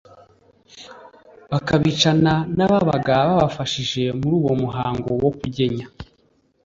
bakabicana 1.51 2.33
n'ababaga 2.57 3.15
babafashije 3.27 4.03
muri 4.19 4.33
uwo 4.41 4.53
muhango 4.61 5.09
wo 5.23 5.31
kugenya 5.39 5.85